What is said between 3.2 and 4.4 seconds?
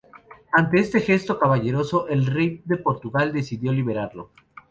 decidió liberarlo.